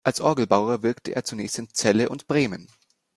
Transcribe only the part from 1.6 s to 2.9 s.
Celle und Bremen.